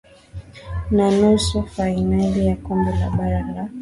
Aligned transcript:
aa 1.01 1.11
nusu 1.17 1.59
fainali 1.73 2.47
ya 2.47 2.55
kombe 2.63 2.91
la 2.99 3.09
bara 3.17 3.41
la 3.55 3.63